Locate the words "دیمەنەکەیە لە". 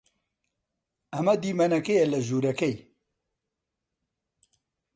1.43-2.19